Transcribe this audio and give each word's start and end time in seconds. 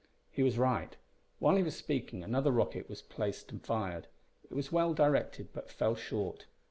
He 0.31 0.41
was 0.41 0.57
right. 0.57 0.97
While 1.37 1.57
he 1.57 1.61
was 1.61 1.75
speaking, 1.75 2.23
another 2.23 2.49
rocket 2.51 2.89
was 2.89 3.03
placed 3.03 3.51
and 3.51 3.63
fired. 3.63 4.07
It 4.49 4.53
was 4.55 4.71
well 4.71 4.95
directed, 4.95 5.53
but 5.53 5.69
fell 5.69 5.93
short. 5.93 6.47